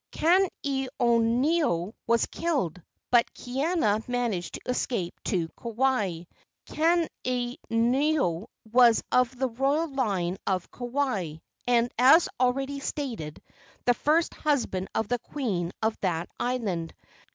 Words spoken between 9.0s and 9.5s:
of the